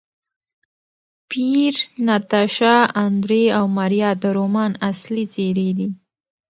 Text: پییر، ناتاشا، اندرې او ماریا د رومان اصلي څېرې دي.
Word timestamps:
پییر، 1.29 1.75
ناتاشا، 2.05 2.75
اندرې 3.05 3.43
او 3.57 3.65
ماریا 3.77 4.09
د 4.21 4.23
رومان 4.37 4.71
اصلي 4.89 5.25
څېرې 5.33 5.69
دي. 5.77 5.87